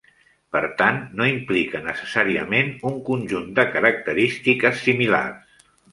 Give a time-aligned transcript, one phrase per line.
[0.55, 5.65] Per tant, no implica necessàriament un conjunt de característiques similars.